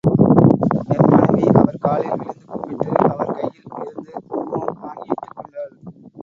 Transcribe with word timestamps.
என் 0.03 1.09
மனைவி 1.09 1.47
அவர் 1.53 1.77
காலில் 1.79 2.15
விழுந்து 2.17 2.45
கும்பிட்டு 2.45 2.87
அவர் 3.09 3.33
கையில் 3.33 3.69
இருந்து 3.81 4.13
குங்குமம் 4.27 4.77
வாங்கி 4.81 5.07
இட்டுக் 5.07 5.35
கொண்டாள். 5.35 5.73